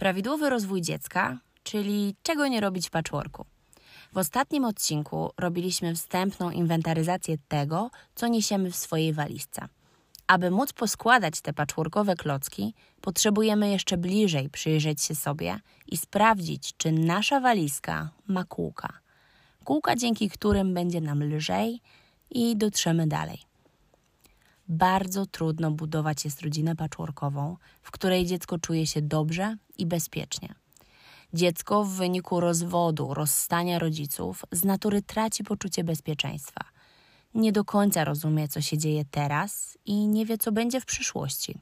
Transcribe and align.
Prawidłowy 0.00 0.50
rozwój 0.50 0.82
dziecka, 0.82 1.38
czyli 1.62 2.14
czego 2.22 2.48
nie 2.48 2.60
robić 2.60 2.88
w 2.88 2.90
patchworku. 2.90 3.44
W 4.12 4.18
ostatnim 4.18 4.64
odcinku 4.64 5.30
robiliśmy 5.38 5.94
wstępną 5.94 6.50
inwentaryzację 6.50 7.36
tego, 7.48 7.90
co 8.14 8.28
niesiemy 8.28 8.70
w 8.70 8.76
swojej 8.76 9.12
walizce. 9.12 9.68
Aby 10.26 10.50
móc 10.50 10.72
poskładać 10.72 11.40
te 11.40 11.52
patchworkowe 11.52 12.14
klocki, 12.14 12.74
potrzebujemy 13.00 13.70
jeszcze 13.70 13.96
bliżej 13.96 14.50
przyjrzeć 14.50 15.02
się 15.02 15.14
sobie 15.14 15.60
i 15.86 15.96
sprawdzić, 15.96 16.74
czy 16.76 16.92
nasza 16.92 17.40
walizka 17.40 18.10
ma 18.26 18.44
kółka. 18.44 18.88
Kółka, 19.64 19.96
dzięki 19.96 20.30
którym 20.30 20.74
będzie 20.74 21.00
nam 21.00 21.24
lżej 21.24 21.80
i 22.30 22.56
dotrzemy 22.56 23.06
dalej. 23.06 23.49
Bardzo 24.72 25.26
trudno 25.26 25.70
budować 25.70 26.24
jest 26.24 26.42
rodzinę 26.42 26.76
patchworkową, 26.76 27.56
w 27.82 27.90
której 27.90 28.26
dziecko 28.26 28.58
czuje 28.58 28.86
się 28.86 29.02
dobrze 29.02 29.56
i 29.78 29.86
bezpiecznie. 29.86 30.54
Dziecko 31.34 31.84
w 31.84 31.92
wyniku 31.92 32.40
rozwodu, 32.40 33.14
rozstania 33.14 33.78
rodziców 33.78 34.44
z 34.52 34.64
natury 34.64 35.02
traci 35.02 35.44
poczucie 35.44 35.84
bezpieczeństwa. 35.84 36.64
Nie 37.34 37.52
do 37.52 37.64
końca 37.64 38.04
rozumie, 38.04 38.48
co 38.48 38.60
się 38.60 38.78
dzieje 38.78 39.04
teraz 39.10 39.78
i 39.84 40.08
nie 40.08 40.26
wie, 40.26 40.38
co 40.38 40.52
będzie 40.52 40.80
w 40.80 40.86
przyszłości. 40.86 41.58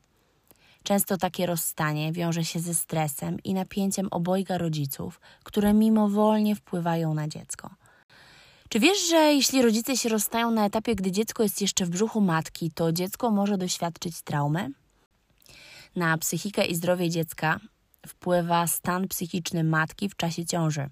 Często 0.82 1.16
takie 1.16 1.46
rozstanie 1.46 2.12
wiąże 2.12 2.44
się 2.44 2.60
ze 2.60 2.74
stresem 2.74 3.36
i 3.44 3.54
napięciem 3.54 4.08
obojga 4.10 4.58
rodziców, 4.58 5.20
które 5.44 5.74
mimowolnie 5.74 6.56
wpływają 6.56 7.14
na 7.14 7.28
dziecko. 7.28 7.70
Czy 8.68 8.80
wiesz, 8.80 9.08
że 9.08 9.16
jeśli 9.16 9.62
rodzice 9.62 9.96
się 9.96 10.08
rozstają 10.08 10.50
na 10.50 10.66
etapie, 10.66 10.94
gdy 10.94 11.12
dziecko 11.12 11.42
jest 11.42 11.60
jeszcze 11.60 11.86
w 11.86 11.90
brzuchu 11.90 12.20
matki, 12.20 12.70
to 12.70 12.92
dziecko 12.92 13.30
może 13.30 13.58
doświadczyć 13.58 14.22
traumy? 14.22 14.70
Na 15.96 16.18
psychikę 16.18 16.66
i 16.66 16.74
zdrowie 16.74 17.10
dziecka 17.10 17.60
wpływa 18.06 18.66
stan 18.66 19.08
psychiczny 19.08 19.64
matki 19.64 20.08
w 20.08 20.16
czasie 20.16 20.44
ciąży. 20.44 20.90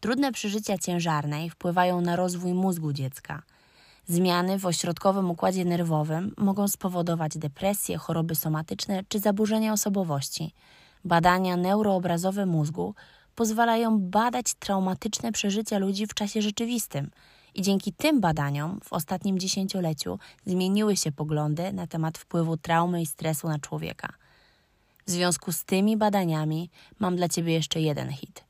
Trudne 0.00 0.32
przeżycia 0.32 0.78
ciężarnej 0.78 1.50
wpływają 1.50 2.00
na 2.00 2.16
rozwój 2.16 2.54
mózgu 2.54 2.92
dziecka. 2.92 3.42
Zmiany 4.06 4.58
w 4.58 4.66
ośrodkowym 4.66 5.30
układzie 5.30 5.64
nerwowym 5.64 6.34
mogą 6.36 6.68
spowodować 6.68 7.38
depresję, 7.38 7.98
choroby 7.98 8.34
somatyczne 8.34 9.02
czy 9.08 9.18
zaburzenia 9.18 9.72
osobowości. 9.72 10.54
Badania 11.04 11.56
neuroobrazowe 11.56 12.46
mózgu 12.46 12.94
pozwalają 13.34 13.98
badać 14.00 14.54
traumatyczne 14.54 15.32
przeżycia 15.32 15.78
ludzi 15.78 16.06
w 16.06 16.14
czasie 16.14 16.42
rzeczywistym. 16.42 17.10
I 17.54 17.62
dzięki 17.62 17.92
tym 17.92 18.20
badaniom 18.20 18.80
w 18.84 18.92
ostatnim 18.92 19.38
dziesięcioleciu 19.38 20.18
zmieniły 20.46 20.96
się 20.96 21.12
poglądy 21.12 21.72
na 21.72 21.86
temat 21.86 22.18
wpływu 22.18 22.56
traumy 22.56 23.02
i 23.02 23.06
stresu 23.06 23.48
na 23.48 23.58
człowieka. 23.58 24.12
W 25.06 25.10
związku 25.10 25.52
z 25.52 25.64
tymi 25.64 25.96
badaniami 25.96 26.70
mam 26.98 27.16
dla 27.16 27.28
Ciebie 27.28 27.52
jeszcze 27.52 27.80
jeden 27.80 28.12
hit. 28.12 28.44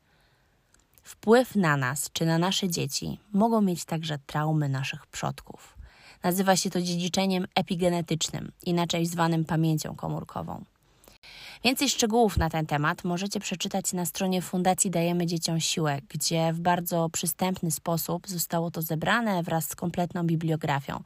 Wpływ 1.02 1.56
na 1.56 1.76
nas 1.76 2.10
czy 2.12 2.26
na 2.26 2.38
nasze 2.38 2.68
dzieci 2.68 3.18
mogą 3.32 3.60
mieć 3.60 3.84
także 3.84 4.18
traumy 4.26 4.68
naszych 4.68 5.06
przodków. 5.06 5.76
Nazywa 6.22 6.56
się 6.56 6.70
to 6.70 6.82
dziedziczeniem 6.82 7.46
epigenetycznym, 7.54 8.52
inaczej 8.66 9.06
zwanym 9.06 9.44
pamięcią 9.44 9.96
komórkową. 9.96 10.64
Więcej 11.64 11.88
szczegółów 11.88 12.36
na 12.36 12.50
ten 12.50 12.66
temat 12.66 13.04
możecie 13.04 13.40
przeczytać 13.40 13.92
na 13.92 14.06
stronie 14.06 14.42
Fundacji 14.42 14.90
Dajemy 14.90 15.26
Dzieciom 15.26 15.60
Siłę, 15.60 15.98
gdzie 16.08 16.52
w 16.52 16.60
bardzo 16.60 17.08
przystępny 17.08 17.70
sposób 17.70 18.28
zostało 18.28 18.70
to 18.70 18.82
zebrane 18.82 19.42
wraz 19.42 19.68
z 19.68 19.76
kompletną 19.76 20.26
bibliografią. 20.26 21.02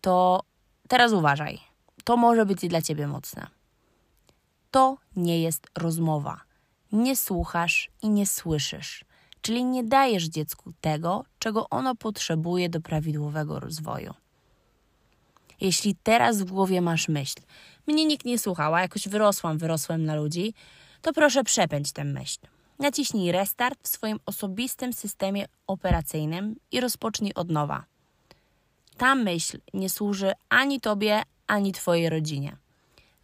to 0.00 0.42
teraz 0.88 1.12
uważaj. 1.12 1.58
To 2.04 2.16
może 2.16 2.46
być 2.46 2.68
dla 2.68 2.82
ciebie 2.82 3.06
mocne. 3.06 3.46
To 4.70 4.98
nie 5.16 5.42
jest 5.42 5.66
rozmowa. 5.78 6.45
Nie 6.96 7.16
słuchasz 7.16 7.90
i 8.02 8.10
nie 8.10 8.26
słyszysz, 8.26 9.04
czyli 9.40 9.64
nie 9.64 9.84
dajesz 9.84 10.24
dziecku 10.24 10.72
tego, 10.80 11.24
czego 11.38 11.68
ono 11.68 11.94
potrzebuje 11.94 12.68
do 12.68 12.80
prawidłowego 12.80 13.60
rozwoju. 13.60 14.14
Jeśli 15.60 15.96
teraz 16.02 16.42
w 16.42 16.44
głowie 16.44 16.80
masz 16.80 17.08
myśl, 17.08 17.40
mnie 17.86 18.04
nikt 18.04 18.26
nie 18.26 18.38
słuchał, 18.38 18.74
a 18.74 18.80
jakoś 18.80 19.08
wyrosłam, 19.08 19.58
wyrosłem 19.58 20.04
na 20.04 20.14
ludzi, 20.14 20.54
to 21.02 21.12
proszę 21.12 21.44
przepędź 21.44 21.92
tę 21.92 22.04
myśl. 22.04 22.38
Naciśnij 22.78 23.32
restart 23.32 23.78
w 23.82 23.88
swoim 23.88 24.20
osobistym 24.26 24.92
systemie 24.92 25.46
operacyjnym 25.66 26.56
i 26.72 26.80
rozpocznij 26.80 27.34
od 27.34 27.50
nowa. 27.50 27.84
Ta 28.96 29.14
myśl 29.14 29.58
nie 29.74 29.90
służy 29.90 30.32
ani 30.48 30.80
tobie, 30.80 31.22
ani 31.46 31.72
twojej 31.72 32.08
rodzinie. 32.08 32.56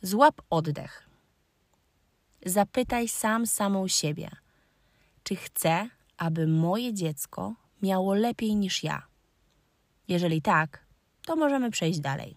Złap 0.03 0.43
oddech. 0.51 1.02
Zapytaj 2.47 3.09
sam 3.09 3.47
samą 3.47 3.89
siebie, 3.89 4.31
czy 5.25 5.37
chcę, 5.37 5.89
aby 6.17 6.47
moje 6.47 6.95
dziecko 6.95 7.55
miało 7.83 8.15
lepiej 8.15 8.57
niż 8.57 8.83
ja. 8.83 9.03
Jeżeli 10.09 10.43
tak, 10.43 10.85
to 11.27 11.37
możemy 11.37 11.71
przejść 11.71 12.01
dalej. 12.01 12.37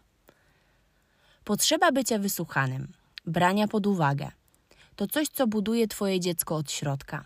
Potrzeba 1.43 1.91
bycia 1.91 2.19
wysłuchanym, 2.19 2.93
brania 3.25 3.67
pod 3.67 3.87
uwagę, 3.87 4.31
to 4.95 5.07
coś, 5.07 5.27
co 5.27 5.47
buduje 5.47 5.87
Twoje 5.87 6.19
dziecko 6.19 6.55
od 6.55 6.71
środka. 6.71 7.25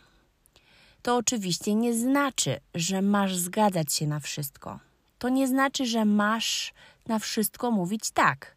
To 1.01 1.15
oczywiście 1.15 1.75
nie 1.75 1.93
znaczy, 1.93 2.59
że 2.75 3.01
masz 3.01 3.35
zgadzać 3.35 3.93
się 3.93 4.07
na 4.07 4.19
wszystko. 4.19 4.79
To 5.17 5.29
nie 5.29 5.47
znaczy, 5.47 5.85
że 5.85 6.05
masz 6.05 6.73
na 7.07 7.19
wszystko 7.19 7.71
mówić 7.71 8.11
tak. 8.11 8.55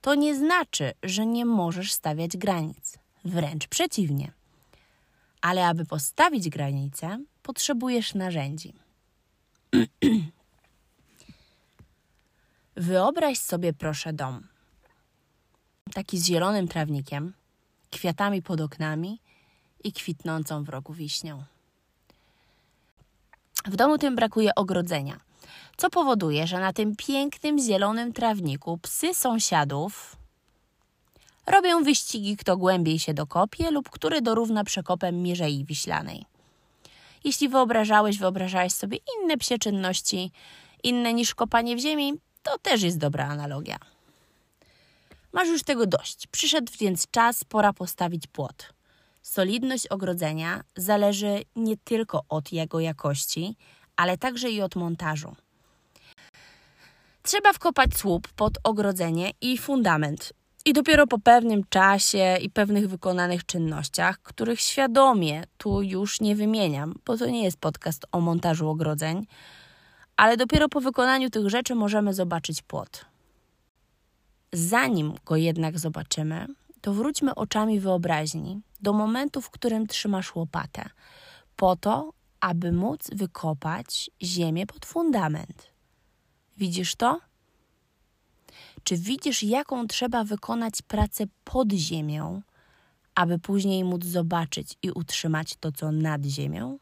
To 0.00 0.14
nie 0.14 0.36
znaczy, 0.36 0.92
że 1.02 1.26
nie 1.26 1.44
możesz 1.44 1.92
stawiać 1.92 2.36
granic. 2.36 2.98
Wręcz 3.30 3.66
przeciwnie. 3.66 4.32
Ale 5.40 5.66
aby 5.66 5.84
postawić 5.84 6.48
granice, 6.48 7.24
potrzebujesz 7.42 8.14
narzędzi. 8.14 8.74
Wyobraź 12.76 13.38
sobie 13.38 13.72
proszę 13.72 14.12
dom 14.12 14.48
taki 15.94 16.18
z 16.18 16.26
zielonym 16.26 16.68
trawnikiem, 16.68 17.32
kwiatami 17.90 18.42
pod 18.42 18.60
oknami 18.60 19.20
i 19.84 19.92
kwitnącą 19.92 20.64
w 20.64 20.68
rogu 20.68 20.92
wiśnią. 20.92 21.44
W 23.64 23.76
domu 23.76 23.98
tym 23.98 24.16
brakuje 24.16 24.54
ogrodzenia, 24.54 25.20
co 25.76 25.90
powoduje, 25.90 26.46
że 26.46 26.60
na 26.60 26.72
tym 26.72 26.96
pięknym 26.96 27.58
zielonym 27.58 28.12
trawniku 28.12 28.78
psy 28.78 29.14
sąsiadów 29.14 30.16
robią 31.48 31.82
wyścigi, 31.82 32.36
kto 32.36 32.56
głębiej 32.56 32.98
się 32.98 33.14
dokopie 33.14 33.70
lub 33.70 33.90
który 33.90 34.22
dorówna 34.22 34.64
przekopem 34.64 35.22
Mierzei 35.22 35.64
Wiślanej. 35.64 36.24
Jeśli 37.24 37.48
wyobrażałeś, 37.48 38.18
wyobrażałeś 38.18 38.72
sobie 38.72 38.98
inne 39.16 39.36
psie 39.36 39.58
czynności, 39.58 40.32
inne 40.82 41.14
niż 41.14 41.34
kopanie 41.34 41.76
w 41.76 41.80
ziemi, 41.80 42.14
to 42.42 42.58
też 42.58 42.82
jest 42.82 42.98
dobra 42.98 43.26
analogia. 43.26 43.78
Masz 45.32 45.48
już 45.48 45.62
tego 45.62 45.86
dość. 45.86 46.26
Przyszedł 46.26 46.72
więc 46.80 47.10
czas, 47.10 47.44
pora 47.44 47.72
postawić 47.72 48.26
płot. 48.26 48.72
Solidność 49.22 49.86
ogrodzenia 49.86 50.64
zależy 50.76 51.42
nie 51.56 51.76
tylko 51.76 52.24
od 52.28 52.52
jego 52.52 52.80
jakości, 52.80 53.56
ale 53.96 54.18
także 54.18 54.50
i 54.50 54.62
od 54.62 54.76
montażu. 54.76 55.36
Trzeba 57.22 57.52
wkopać 57.52 57.96
słup 57.96 58.28
pod 58.28 58.58
ogrodzenie 58.64 59.30
i 59.40 59.58
fundament. 59.58 60.32
I 60.68 60.72
dopiero 60.72 61.06
po 61.06 61.18
pewnym 61.18 61.64
czasie 61.68 62.36
i 62.42 62.50
pewnych 62.50 62.88
wykonanych 62.88 63.46
czynnościach, 63.46 64.22
których 64.22 64.60
świadomie 64.60 65.44
tu 65.58 65.82
już 65.82 66.20
nie 66.20 66.36
wymieniam, 66.36 66.94
bo 67.04 67.16
to 67.16 67.26
nie 67.26 67.44
jest 67.44 67.60
podcast 67.60 68.06
o 68.12 68.20
montażu 68.20 68.68
ogrodzeń, 68.68 69.26
ale 70.16 70.36
dopiero 70.36 70.68
po 70.68 70.80
wykonaniu 70.80 71.30
tych 71.30 71.48
rzeczy 71.48 71.74
możemy 71.74 72.14
zobaczyć 72.14 72.62
płot. 72.62 73.04
Zanim 74.52 75.14
go 75.24 75.36
jednak 75.36 75.78
zobaczymy, 75.78 76.46
to 76.80 76.92
wróćmy 76.92 77.34
oczami 77.34 77.80
wyobraźni 77.80 78.60
do 78.80 78.92
momentu, 78.92 79.40
w 79.40 79.50
którym 79.50 79.86
trzymasz 79.86 80.34
łopatę, 80.34 80.90
po 81.56 81.76
to, 81.76 82.12
aby 82.40 82.72
móc 82.72 83.10
wykopać 83.12 84.10
ziemię 84.22 84.66
pod 84.66 84.86
fundament. 84.86 85.66
Widzisz 86.56 86.96
to? 86.96 87.27
Czy 88.88 88.96
widzisz, 88.96 89.42
jaką 89.42 89.86
trzeba 89.86 90.24
wykonać 90.24 90.82
pracę 90.82 91.24
pod 91.44 91.72
ziemią, 91.72 92.42
aby 93.14 93.38
później 93.38 93.84
móc 93.84 94.04
zobaczyć 94.04 94.76
i 94.82 94.90
utrzymać 94.90 95.56
to, 95.60 95.72
co 95.72 95.92
nad 95.92 96.24
ziemią? 96.24 96.78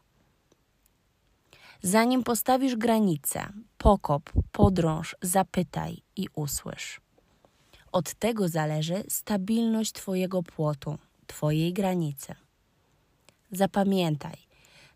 Zanim 1.81 2.23
postawisz 2.23 2.75
granicę, 2.75 3.49
pokop, 3.77 4.29
podrąż, 4.51 5.15
zapytaj 5.21 5.97
i 6.15 6.27
usłysz. 6.35 7.01
Od 7.91 8.13
tego 8.13 8.49
zależy 8.49 9.03
stabilność 9.09 9.91
Twojego 9.91 10.43
płotu, 10.43 10.97
Twojej 11.27 11.73
granicy. 11.73 12.35
Zapamiętaj, 13.51 14.37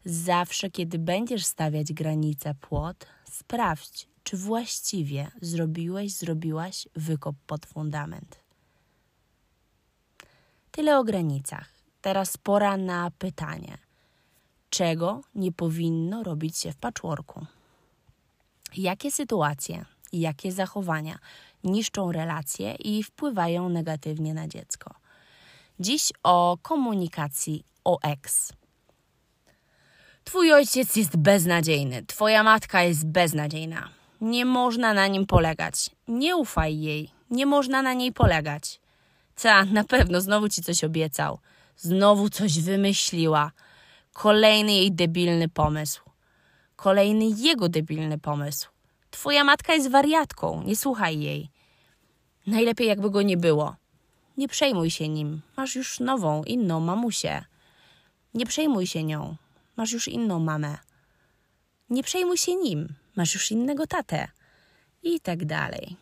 zawsze 0.05 0.69
kiedy 0.69 0.99
będziesz 0.99 1.45
stawiać 1.45 1.93
granicę 1.93 2.55
płot, 2.61 3.07
sprawdź, 3.31 4.10
czy 4.23 4.37
właściwie 4.37 5.31
zrobiłeś, 5.41 6.13
zrobiłaś 6.13 6.87
wykop 6.95 7.35
pod 7.47 7.65
fundament. 7.65 8.39
Tyle 10.71 10.99
o 10.99 11.03
granicach. 11.03 11.69
Teraz 12.01 12.37
pora 12.37 12.77
na 12.77 13.11
pytanie. 13.11 13.77
Czego 14.69 15.21
nie 15.35 15.51
powinno 15.51 16.23
robić 16.23 16.57
się 16.57 16.71
w 16.71 16.77
patchworku? 16.77 17.45
Jakie 18.77 19.11
sytuacje 19.11 19.85
jakie 20.13 20.51
zachowania 20.51 21.19
niszczą 21.63 22.11
relacje 22.11 22.75
i 22.75 23.03
wpływają 23.03 23.69
negatywnie 23.69 24.33
na 24.33 24.47
dziecko? 24.47 24.93
Dziś 25.79 26.11
o 26.23 26.57
komunikacji 26.61 27.63
OX. 27.83 28.53
Twój 30.23 30.53
ojciec 30.53 30.95
jest 30.95 31.17
beznadziejny, 31.17 32.05
twoja 32.05 32.43
matka 32.43 32.83
jest 32.83 33.05
beznadziejna. 33.05 33.89
Nie 34.21 34.45
można 34.45 34.93
na 34.93 35.07
nim 35.07 35.25
polegać. 35.25 35.89
Nie 36.07 36.35
ufaj 36.35 36.79
jej. 36.79 37.09
Nie 37.29 37.45
można 37.45 37.81
na 37.81 37.93
niej 37.93 38.13
polegać. 38.13 38.79
Ta, 39.41 39.65
na 39.65 39.83
pewno 39.83 40.21
znowu 40.21 40.49
ci 40.49 40.61
coś 40.61 40.83
obiecał. 40.83 41.39
Znowu 41.77 42.29
coś 42.29 42.59
wymyśliła. 42.59 43.51
Kolejny 44.13 44.71
jej 44.71 44.91
debilny 44.91 45.49
pomysł. 45.49 46.01
Kolejny 46.75 47.25
jego 47.37 47.69
debilny 47.69 48.17
pomysł. 48.17 48.69
Twoja 49.11 49.43
matka 49.43 49.73
jest 49.73 49.91
wariatką, 49.91 50.63
nie 50.63 50.75
słuchaj 50.75 51.19
jej. 51.19 51.49
Najlepiej 52.47 52.87
jakby 52.87 53.09
go 53.09 53.21
nie 53.21 53.37
było. 53.37 53.75
Nie 54.37 54.47
przejmuj 54.47 54.91
się 54.91 55.09
nim. 55.09 55.41
Masz 55.57 55.75
już 55.75 55.99
nową, 55.99 56.43
inną 56.43 56.79
mamusię. 56.79 57.45
Nie 58.33 58.45
przejmuj 58.45 58.87
się 58.87 59.03
nią. 59.03 59.35
Masz 59.77 59.91
już 59.91 60.07
inną 60.07 60.39
mamę. 60.39 60.77
Nie 61.89 62.03
przejmuj 62.03 62.37
się 62.37 62.55
nim 62.55 63.00
masz 63.15 63.33
już 63.33 63.51
innego 63.51 63.87
tatę 63.87 64.27
i 65.03 65.19
tak 65.19 65.45
dalej. 65.45 65.95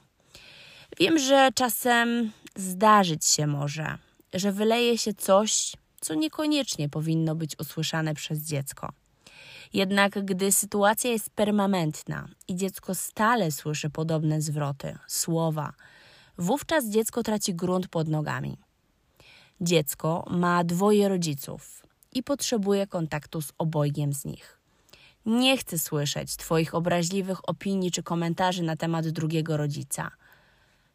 Wiem, 1.00 1.20
że 1.20 1.50
czasem 1.56 2.32
zdarzyć 2.56 3.26
się 3.26 3.48
może, 3.48 3.98
że 4.34 4.52
wyleje 4.52 4.98
się 4.98 5.14
coś, 5.14 5.74
co 6.02 6.14
niekoniecznie 6.14 6.90
powinno 6.90 7.36
być 7.36 7.60
usłyszane 7.60 8.14
przez 8.14 8.40
dziecko. 8.40 8.92
Jednak 9.74 10.26
gdy 10.26 10.52
sytuacja 10.52 11.12
jest 11.12 11.30
permanentna 11.30 12.28
i 12.48 12.56
dziecko 12.56 12.96
stale 12.96 13.52
słyszy 13.52 13.90
podobne 13.90 14.42
zwroty, 14.42 14.98
słowa, 15.08 15.74
wówczas 16.38 16.90
dziecko 16.90 17.24
traci 17.24 17.56
grunt 17.56 17.88
pod 17.88 18.08
nogami. 18.08 18.58
Dziecko 19.62 20.26
ma 20.30 20.64
dwoje 20.64 21.10
rodziców 21.10 21.84
i 22.14 22.24
potrzebuje 22.24 22.88
kontaktu 22.88 23.42
z 23.42 23.52
obojgiem 23.58 24.14
z 24.14 24.26
nich. 24.26 24.59
Nie 25.26 25.58
chcę 25.58 25.80
słyszeć 25.80 26.36
Twoich 26.36 26.76
obraźliwych 26.76 27.50
opinii 27.50 27.92
czy 27.92 28.04
komentarzy 28.04 28.64
na 28.64 28.76
temat 28.76 29.08
drugiego 29.08 29.58
rodzica. 29.58 30.12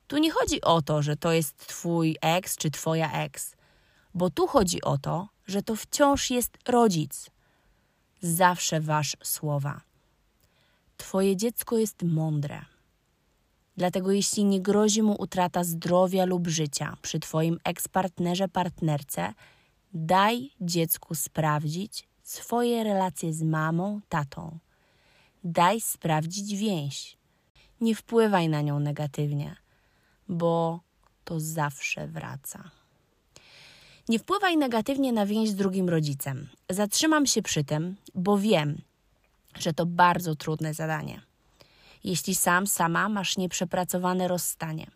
Tu 0.06 0.18
nie 0.18 0.30
chodzi 0.30 0.60
o 0.60 0.82
to, 0.82 1.02
że 1.02 1.16
to 1.16 1.32
jest 1.32 1.66
Twój 1.66 2.16
ex 2.20 2.56
czy 2.56 2.70
Twoja 2.70 3.12
ex, 3.12 3.56
bo 4.14 4.30
tu 4.30 4.46
chodzi 4.46 4.82
o 4.82 4.98
to, 4.98 5.28
że 5.46 5.62
to 5.62 5.76
wciąż 5.76 6.30
jest 6.30 6.58
rodzic. 6.68 7.30
Zawsze 8.20 8.80
wasz 8.80 9.16
słowa. 9.22 9.80
Twoje 10.96 11.36
dziecko 11.36 11.78
jest 11.78 12.02
mądre. 12.02 12.64
Dlatego 13.76 14.12
jeśli 14.12 14.44
nie 14.44 14.60
grozi 14.60 15.02
mu 15.02 15.16
utrata 15.18 15.64
zdrowia 15.64 16.24
lub 16.24 16.48
życia 16.48 16.96
przy 17.02 17.20
Twoim 17.20 17.58
ekspartnerze, 17.64 18.48
partnerce, 18.48 19.34
daj 19.94 20.50
dziecku 20.60 21.14
sprawdzić, 21.14 22.08
swoje 22.24 22.84
relacje 22.84 23.32
z 23.32 23.42
mamą, 23.42 24.00
tatą. 24.08 24.58
Daj 25.44 25.80
sprawdzić 25.80 26.54
więź. 26.54 27.16
Nie 27.80 27.94
wpływaj 27.94 28.48
na 28.48 28.60
nią 28.60 28.80
negatywnie, 28.80 29.56
bo 30.28 30.80
to 31.24 31.40
zawsze 31.40 32.08
wraca. 32.08 32.70
Nie 34.08 34.18
wpływaj 34.18 34.56
negatywnie 34.56 35.12
na 35.12 35.26
więź 35.26 35.48
z 35.50 35.54
drugim 35.54 35.88
rodzicem. 35.88 36.48
Zatrzymam 36.70 37.26
się 37.26 37.42
przy 37.42 37.64
tym, 37.64 37.96
bo 38.14 38.38
wiem, 38.38 38.82
że 39.58 39.72
to 39.72 39.86
bardzo 39.86 40.34
trudne 40.34 40.74
zadanie. 40.74 41.22
Jeśli 42.04 42.34
sam, 42.34 42.66
sama 42.66 43.08
masz 43.08 43.36
nieprzepracowane 43.36 44.28
rozstanie, 44.28 44.86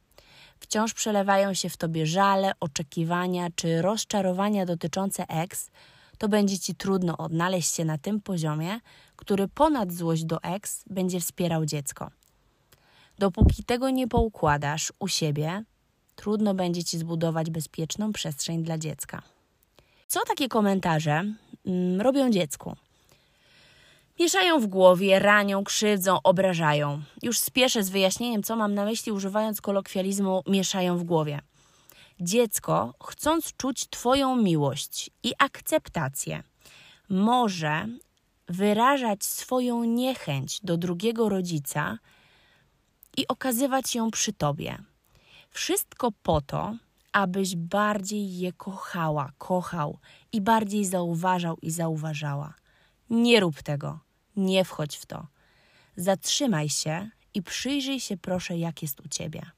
wciąż 0.61 0.95
przelewają 0.95 1.55
się 1.55 1.69
w 1.69 1.77
tobie 1.77 2.07
żale, 2.07 2.53
oczekiwania 2.61 3.49
czy 3.55 3.83
rozczarowania 3.83 4.67
dotyczące 4.67 5.29
eks, 5.29 5.71
to 6.19 6.29
będzie 6.29 6.59
ci 6.59 6.75
trudno 6.75 7.17
odnaleźć 7.17 7.75
się 7.75 7.85
na 7.85 7.99
tym 7.99 8.21
poziomie, 8.21 8.81
który 9.17 9.49
ponad 9.49 9.93
złość 9.93 10.25
do 10.25 10.43
ex 10.43 10.85
będzie 10.91 11.21
wspierał 11.21 11.67
dziecko. 11.67 12.11
Dopóki 13.19 13.65
tego 13.65 13.91
nie 13.91 14.09
poukładasz 14.09 14.93
u 14.99 15.09
siebie, 15.09 15.65
trudno 16.17 16.55
będzie 16.55 16.85
ci 16.85 16.99
zbudować 16.99 17.51
bezpieczną 17.51 18.13
przestrzeń 18.13 18.63
dla 18.63 18.79
dziecka. 18.79 19.23
Co 20.07 20.21
takie 20.29 20.49
komentarze 20.49 21.25
mm, 21.67 22.01
robią 22.01 22.31
dziecku? 22.31 22.77
Mieszają 24.21 24.61
w 24.61 24.67
głowie, 24.67 25.19
ranią, 25.19 25.65
krzywdzą, 25.65 26.19
obrażają. 26.25 27.03
Już 27.23 27.39
spieszę 27.39 27.85
z 27.85 27.91
wyjaśnieniem, 27.91 28.43
co 28.43 28.57
mam 28.57 28.75
na 28.75 28.85
myśli, 28.85 29.13
używając 29.13 29.61
kolokwializmu 29.61 30.43
mieszają 30.47 30.99
w 30.99 31.05
głowie. 31.05 31.41
Dziecko, 32.21 32.95
chcąc 33.05 33.53
czuć 33.57 33.89
Twoją 33.91 34.37
miłość 34.37 35.11
i 35.23 35.33
akceptację, 35.39 36.43
może 37.09 37.89
wyrażać 38.49 39.25
swoją 39.25 39.85
niechęć 39.85 40.61
do 40.61 40.77
drugiego 40.77 41.29
rodzica 41.29 41.99
i 43.17 43.29
okazywać 43.29 43.95
ją 43.95 44.11
przy 44.11 44.33
Tobie. 44.33 44.79
Wszystko 45.51 46.13
po 46.23 46.41
to, 46.41 46.75
abyś 47.13 47.57
bardziej 47.57 48.39
je 48.39 48.53
kochała, 48.53 49.33
kochał 49.39 49.99
i 50.33 50.41
bardziej 50.41 50.85
zauważał 50.85 51.57
i 51.63 51.71
zauważała. 51.71 52.55
Nie 53.11 53.41
rób 53.41 53.63
tego, 53.63 53.99
nie 54.37 54.65
wchodź 54.65 54.97
w 54.97 55.07
to. 55.07 55.27
Zatrzymaj 55.97 56.69
się 56.69 57.11
i 57.35 57.43
przyjrzyj 57.43 58.01
się 58.01 58.17
proszę, 58.17 58.59
jak 58.59 58.83
jest 58.83 59.01
u 59.01 59.09
Ciebie. 59.09 59.58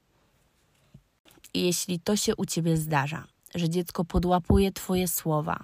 I 1.53 1.65
jeśli 1.65 1.99
to 1.99 2.15
się 2.15 2.35
u 2.35 2.45
ciebie 2.45 2.77
zdarza, 2.77 3.27
że 3.55 3.69
dziecko 3.69 4.05
podłapuje 4.05 4.71
twoje 4.71 5.07
słowa, 5.07 5.63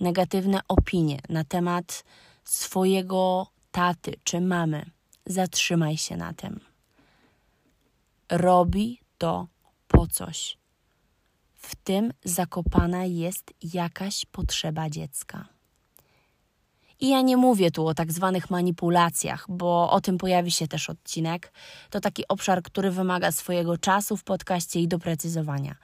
negatywne 0.00 0.60
opinie 0.68 1.18
na 1.28 1.44
temat 1.44 2.04
swojego 2.44 3.46
taty 3.70 4.14
czy 4.24 4.40
mamy, 4.40 4.90
zatrzymaj 5.26 5.96
się 5.96 6.16
na 6.16 6.32
tym. 6.32 6.60
Robi 8.30 9.00
to 9.18 9.46
po 9.88 10.06
coś. 10.06 10.58
W 11.54 11.74
tym 11.76 12.12
zakopana 12.24 13.04
jest 13.04 13.54
jakaś 13.62 14.26
potrzeba 14.26 14.90
dziecka. 14.90 15.53
I 17.00 17.08
ja 17.08 17.20
nie 17.20 17.36
mówię 17.36 17.70
tu 17.70 17.86
o 17.86 17.94
tak 17.94 18.12
zwanych 18.12 18.50
manipulacjach, 18.50 19.46
bo 19.48 19.90
o 19.90 20.00
tym 20.00 20.18
pojawi 20.18 20.50
się 20.50 20.68
też 20.68 20.90
odcinek. 20.90 21.52
To 21.90 22.00
taki 22.00 22.28
obszar, 22.28 22.62
który 22.62 22.90
wymaga 22.90 23.32
swojego 23.32 23.78
czasu 23.78 24.16
w 24.16 24.24
podcaście 24.24 24.80
i 24.80 24.88
doprecyzowania. 24.88 25.74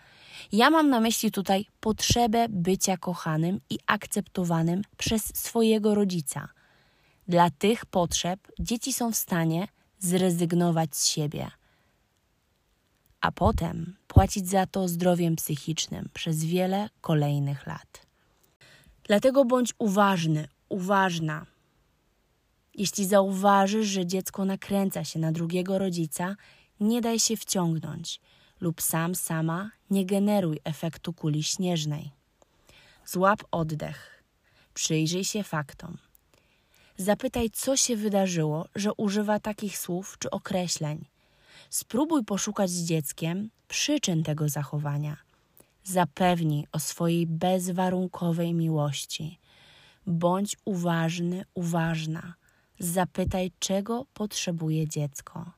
Ja 0.53 0.71
mam 0.71 0.91
na 0.91 1.01
myśli 1.01 1.31
tutaj 1.31 1.67
potrzebę 1.81 2.47
bycia 2.49 2.97
kochanym 2.97 3.61
i 3.71 3.79
akceptowanym 3.87 4.83
przez 4.97 5.37
swojego 5.37 5.95
rodzica. 5.95 6.49
Dla 7.29 7.51
tych 7.51 7.87
potrzeb 7.87 8.41
dzieci 8.61 8.93
są 8.93 9.13
w 9.13 9.17
stanie 9.17 9.69
zrezygnować 9.99 10.97
z 10.97 11.07
siebie, 11.07 11.51
a 13.21 13.33
potem 13.33 13.97
płacić 14.07 14.49
za 14.49 14.67
to 14.67 14.89
zdrowiem 14.89 15.37
psychicznym 15.37 16.09
przez 16.15 16.45
wiele 16.45 16.89
kolejnych 17.01 17.67
lat. 17.67 18.07
Dlatego 19.05 19.45
bądź 19.45 19.75
uważny, 19.79 20.49
uważna. 20.71 21.47
Jeśli 22.75 23.07
zauważysz, 23.07 23.87
że 23.87 24.07
dziecko 24.07 24.45
nakręca 24.45 25.05
się 25.05 25.19
na 25.19 25.33
drugiego 25.33 25.79
rodzica, 25.79 26.37
nie 26.81 27.01
daj 27.01 27.19
się 27.19 27.37
wciągnąć 27.37 28.21
lub 28.61 28.83
sam, 28.83 29.15
sama 29.15 29.71
nie 29.91 30.07
generuj 30.07 30.61
efektu 30.65 31.13
kuli 31.13 31.43
śnieżnej. 31.43 32.11
Złap 33.07 33.45
oddech. 33.51 34.25
Przyjrzyj 34.75 35.25
się 35.25 35.43
faktom. 35.43 35.99
Zapytaj, 36.97 37.51
co 37.51 37.77
się 37.77 37.97
wydarzyło, 37.97 38.69
że 38.75 38.95
używa 38.95 39.41
takich 39.41 39.79
słów 39.79 40.17
czy 40.19 40.31
określeń. 40.31 41.05
Spróbuj 41.71 42.25
poszukać 42.25 42.71
z 42.71 42.85
dzieckiem 42.85 43.51
przyczyn 43.69 44.23
tego 44.23 44.49
zachowania. 44.49 45.17
Zapewnij 45.85 46.67
o 46.73 46.79
swojej 46.79 47.27
bezwarunkowej 47.27 48.55
miłości. 48.55 49.39
Bądź 50.11 50.57
uważny, 50.65 51.45
uważna. 51.55 52.35
Zapytaj, 52.79 53.53
czego 53.59 54.07
potrzebuje 54.15 54.89
dziecko. 54.89 55.53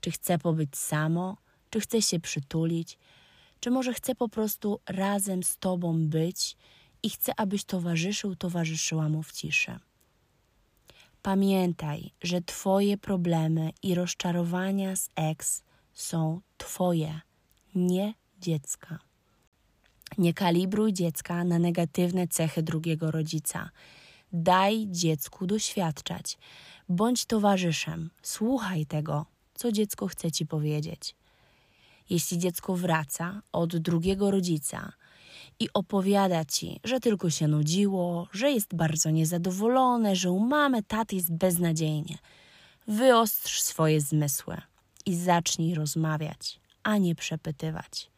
Czy 0.00 0.10
chce 0.10 0.38
pobyć 0.38 0.76
samo, 0.76 1.36
czy 1.70 1.80
chce 1.80 2.02
się 2.02 2.20
przytulić, 2.20 2.98
czy 3.60 3.70
może 3.70 3.94
chce 3.94 4.14
po 4.14 4.28
prostu 4.28 4.80
razem 4.86 5.42
z 5.42 5.56
Tobą 5.56 6.08
być 6.08 6.56
i 7.02 7.10
chce, 7.10 7.32
abyś 7.36 7.64
towarzyszył, 7.64 8.36
towarzyszyła 8.36 9.08
mu 9.08 9.22
w 9.22 9.32
ciszy. 9.32 9.78
Pamiętaj, 11.22 12.10
że 12.22 12.40
Twoje 12.40 12.98
problemy 12.98 13.72
i 13.82 13.94
rozczarowania 13.94 14.96
z 14.96 15.08
ex 15.16 15.62
są 15.92 16.40
Twoje, 16.58 17.20
nie 17.74 18.14
dziecka. 18.38 19.11
Nie 20.18 20.34
kalibruj 20.34 20.92
dziecka 20.92 21.44
na 21.44 21.58
negatywne 21.58 22.28
cechy 22.28 22.62
drugiego 22.62 23.10
rodzica. 23.10 23.70
Daj 24.32 24.86
dziecku 24.90 25.46
doświadczać. 25.46 26.38
Bądź 26.88 27.24
towarzyszem. 27.24 28.10
Słuchaj 28.22 28.86
tego, 28.86 29.26
co 29.54 29.72
dziecko 29.72 30.06
chce 30.06 30.32
ci 30.32 30.46
powiedzieć. 30.46 31.14
Jeśli 32.10 32.38
dziecko 32.38 32.76
wraca 32.76 33.42
od 33.52 33.76
drugiego 33.76 34.30
rodzica 34.30 34.92
i 35.60 35.68
opowiada 35.74 36.44
ci, 36.44 36.80
że 36.84 37.00
tylko 37.00 37.30
się 37.30 37.48
nudziło, 37.48 38.28
że 38.32 38.50
jest 38.50 38.74
bardzo 38.74 39.10
niezadowolone, 39.10 40.16
że 40.16 40.30
u 40.30 40.38
mamy 40.38 40.82
taty 40.82 41.16
jest 41.16 41.32
beznadziejnie, 41.32 42.18
wyostrz 42.88 43.62
swoje 43.62 44.00
zmysły 44.00 44.56
i 45.06 45.16
zacznij 45.16 45.74
rozmawiać, 45.74 46.60
a 46.82 46.98
nie 46.98 47.14
przepytywać 47.14 48.11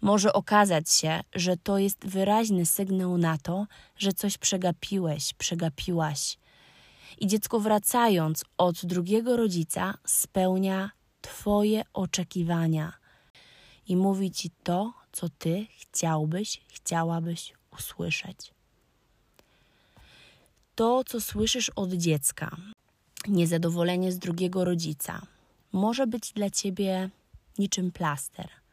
może 0.00 0.32
okazać 0.32 0.92
się, 0.92 1.20
że 1.34 1.56
to 1.56 1.78
jest 1.78 2.06
wyraźny 2.06 2.66
sygnał 2.66 3.18
na 3.18 3.38
to, 3.38 3.66
że 3.98 4.12
coś 4.12 4.38
przegapiłeś, 4.38 5.34
przegapiłaś. 5.34 6.38
I 7.18 7.26
dziecko 7.26 7.60
wracając 7.60 8.44
od 8.58 8.86
drugiego 8.86 9.36
rodzica 9.36 9.94
spełnia 10.06 10.90
Twoje 11.20 11.82
oczekiwania 11.92 12.92
i 13.88 13.96
mówi 13.96 14.30
Ci 14.30 14.50
to, 14.62 14.92
co 15.12 15.28
Ty 15.28 15.66
chciałbyś, 15.78 16.60
chciałabyś 16.68 17.52
usłyszeć. 17.78 18.54
To, 20.74 21.04
co 21.04 21.20
słyszysz 21.20 21.70
od 21.76 21.92
dziecka, 21.92 22.56
niezadowolenie 23.28 24.12
z 24.12 24.18
drugiego 24.18 24.64
rodzica, 24.64 25.22
może 25.72 26.06
być 26.06 26.32
dla 26.32 26.50
Ciebie 26.50 27.10
niczym 27.58 27.92
plaster– 27.92 28.48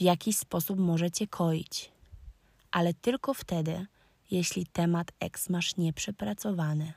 w 0.00 0.02
jakiś 0.02 0.36
sposób 0.36 0.78
może 0.78 1.10
cię 1.10 1.26
koić, 1.26 1.90
ale 2.70 2.94
tylko 2.94 3.34
wtedy, 3.34 3.86
jeśli 4.30 4.66
temat 4.66 5.12
eks 5.20 5.48
masz 5.48 5.76
nieprzepracowany. 5.76 6.92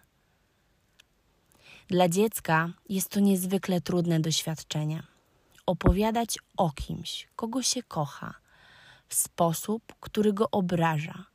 Dla 1.87 2.09
dziecka 2.09 2.69
jest 2.89 3.09
to 3.09 3.19
niezwykle 3.19 3.81
trudne 3.81 4.19
doświadczenie. 4.19 5.03
Opowiadać 5.65 6.37
o 6.57 6.71
kimś, 6.71 7.27
kogo 7.35 7.61
się 7.61 7.83
kocha, 7.83 8.33
w 9.07 9.15
sposób, 9.15 9.93
który 9.99 10.33
go 10.33 10.51
obraża, 10.51 11.25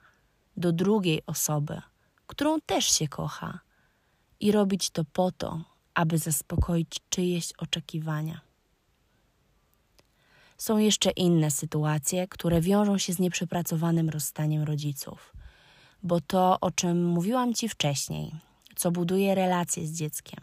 do 0.56 0.72
drugiej 0.72 1.22
osoby, 1.26 1.82
którą 2.26 2.60
też 2.60 2.84
się 2.84 3.08
kocha, 3.08 3.60
i 4.40 4.52
robić 4.52 4.90
to 4.90 5.04
po 5.04 5.32
to, 5.32 5.64
aby 5.94 6.18
zaspokoić 6.18 7.00
czyjeś 7.10 7.52
oczekiwania. 7.58 8.47
Są 10.58 10.78
jeszcze 10.78 11.10
inne 11.10 11.50
sytuacje, 11.50 12.28
które 12.28 12.60
wiążą 12.60 12.98
się 12.98 13.12
z 13.12 13.18
nieprzepracowanym 13.18 14.08
rozstaniem 14.08 14.62
rodziców. 14.62 15.32
Bo 16.02 16.20
to, 16.20 16.60
o 16.60 16.70
czym 16.70 17.06
mówiłam 17.06 17.54
Ci 17.54 17.68
wcześniej, 17.68 18.32
co 18.76 18.90
buduje 18.90 19.34
relacje 19.34 19.86
z 19.86 19.92
dzieckiem, 19.92 20.40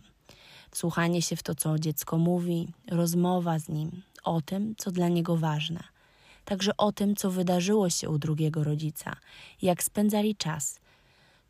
wsłuchanie 0.71 1.21
się 1.21 1.35
w 1.35 1.43
to, 1.43 1.55
co 1.55 1.79
dziecko 1.79 2.17
mówi, 2.17 2.67
rozmowa 2.91 3.59
z 3.59 3.69
nim 3.69 4.01
o 4.23 4.41
tym, 4.41 4.75
co 4.77 4.91
dla 4.91 5.07
niego 5.07 5.37
ważne, 5.37 5.83
także 6.45 6.77
o 6.77 6.91
tym, 6.91 7.15
co 7.15 7.31
wydarzyło 7.31 7.89
się 7.89 8.09
u 8.09 8.17
drugiego 8.17 8.63
rodzica, 8.63 9.15
jak 9.61 9.83
spędzali 9.83 10.35
czas. 10.35 10.79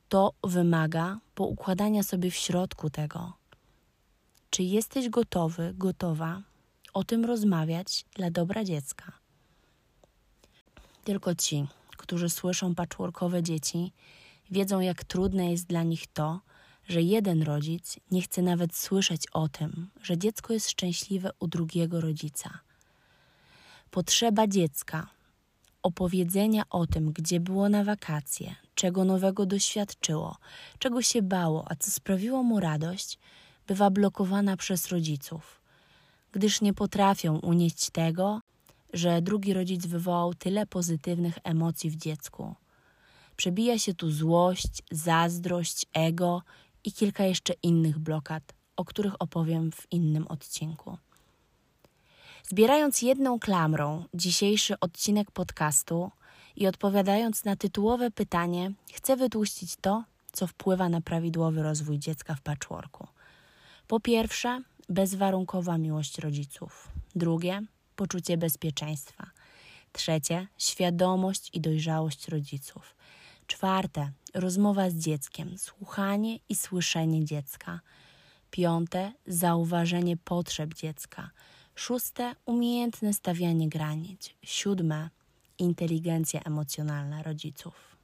To 0.09 0.33
wymaga 0.43 1.19
poukładania 1.35 2.03
sobie 2.03 2.31
w 2.31 2.35
środku 2.35 2.89
tego, 2.89 3.33
czy 4.49 4.63
jesteś 4.63 5.09
gotowy, 5.09 5.73
gotowa 5.77 6.41
o 6.95 7.03
tym 7.03 7.25
rozmawiać 7.25 8.05
dla 8.15 8.31
dobra 8.31 8.63
dziecka. 8.63 9.11
Tylko 11.03 11.35
ci, 11.35 11.67
którzy 11.97 12.29
słyszą 12.29 12.75
patchworkowe 12.75 13.43
dzieci, 13.43 13.91
wiedzą, 14.51 14.79
jak 14.79 15.03
trudne 15.03 15.51
jest 15.51 15.67
dla 15.67 15.83
nich 15.83 16.07
to, 16.07 16.39
że 16.87 17.01
jeden 17.01 17.41
rodzic 17.41 17.99
nie 18.11 18.21
chce 18.21 18.41
nawet 18.41 18.75
słyszeć 18.75 19.27
o 19.33 19.47
tym, 19.47 19.89
że 20.01 20.17
dziecko 20.17 20.53
jest 20.53 20.69
szczęśliwe 20.69 21.31
u 21.39 21.47
drugiego 21.47 22.01
rodzica. 22.01 22.59
Potrzeba 23.91 24.47
dziecka, 24.47 25.07
opowiedzenia 25.83 26.63
o 26.69 26.87
tym, 26.87 27.11
gdzie 27.11 27.39
było 27.39 27.69
na 27.69 27.83
wakacje, 27.83 28.55
czego 28.75 29.03
nowego 29.03 29.45
doświadczyło, 29.45 30.37
czego 30.79 31.01
się 31.01 31.21
bało, 31.21 31.65
a 31.69 31.75
co 31.75 31.91
sprawiło 31.91 32.43
mu 32.43 32.59
radość, 32.59 33.19
bywa 33.67 33.89
blokowana 33.89 34.57
przez 34.57 34.87
rodziców 34.87 35.64
gdyż 36.35 36.61
nie 36.61 36.73
potrafią 36.73 37.39
unieść 37.39 37.89
tego, 37.89 38.41
że 38.93 39.21
drugi 39.21 39.53
rodzic 39.53 39.85
wywołał 39.85 40.33
tyle 40.33 40.65
pozytywnych 40.65 41.37
emocji 41.43 41.89
w 41.89 41.95
dziecku. 41.95 42.55
Przebija 43.35 43.79
się 43.79 43.93
tu 43.93 44.11
złość, 44.11 44.83
zazdrość, 44.91 45.85
ego 45.93 46.41
i 46.83 46.91
kilka 46.91 47.23
jeszcze 47.23 47.53
innych 47.63 47.99
blokad, 47.99 48.43
o 48.75 48.85
których 48.85 49.13
opowiem 49.19 49.71
w 49.71 49.87
innym 49.91 50.27
odcinku. 50.27 50.97
Zbierając 52.43 53.01
jedną 53.01 53.39
klamrą 53.39 54.05
dzisiejszy 54.13 54.79
odcinek 54.79 55.31
podcastu 55.31 56.11
i 56.55 56.67
odpowiadając 56.67 57.45
na 57.45 57.55
tytułowe 57.55 58.11
pytanie, 58.11 58.71
chcę 58.93 59.17
wytłuścić 59.17 59.75
to, 59.75 60.03
co 60.31 60.47
wpływa 60.47 60.89
na 60.89 61.01
prawidłowy 61.01 61.63
rozwój 61.63 61.99
dziecka 61.99 62.35
w 62.35 62.41
patchworku. 62.41 63.07
Po 63.87 63.99
pierwsze, 63.99 64.61
bezwarunkowa 64.89 65.77
miłość 65.77 66.19
rodziców. 66.19 66.91
Drugie, 67.15 67.61
poczucie 67.95 68.37
bezpieczeństwa. 68.37 69.29
Trzecie, 69.91 70.47
świadomość 70.57 71.49
i 71.53 71.61
dojrzałość 71.61 72.27
rodziców. 72.27 72.95
Czwarte, 73.47 74.11
rozmowa 74.33 74.89
z 74.89 74.95
dzieckiem, 74.95 75.57
słuchanie 75.57 76.39
i 76.49 76.55
słyszenie 76.55 77.25
dziecka. 77.25 77.79
Piąte, 78.51 79.13
zauważenie 79.27 80.17
potrzeb 80.17 80.73
dziecka. 80.73 81.29
Szóste, 81.75 82.35
umiejętne 82.45 83.13
stawianie 83.13 83.69
granic. 83.69 84.29
Siódme, 84.43 85.09
inteligencja 85.59 86.41
emocjonalna 86.41 87.23
rodziców. 87.23 87.97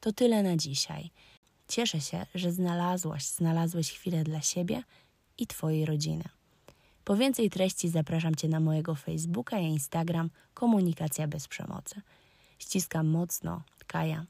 To 0.00 0.12
tyle 0.12 0.42
na 0.42 0.56
dzisiaj. 0.56 1.10
Cieszę 1.68 2.00
się, 2.00 2.26
że 2.34 2.52
znalazłaś, 2.52 3.24
znalazłeś 3.24 3.92
chwilę 3.92 4.24
dla 4.24 4.40
siebie 4.40 4.82
i 5.40 5.46
Twojej 5.46 5.86
rodziny. 5.86 6.24
Po 7.04 7.16
więcej 7.16 7.50
treści 7.50 7.88
zapraszam 7.88 8.34
Cię 8.34 8.48
na 8.48 8.60
mojego 8.60 8.94
Facebooka 8.94 9.58
i 9.58 9.64
Instagram 9.64 10.30
Komunikacja 10.54 11.28
bez 11.28 11.48
przemocy. 11.48 12.00
Ściskam 12.58 13.06
mocno, 13.06 13.62
Kaja. 13.86 14.24